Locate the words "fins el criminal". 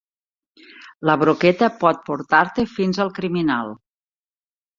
2.73-3.71